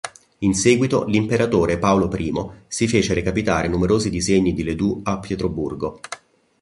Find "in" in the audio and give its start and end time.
0.39-0.55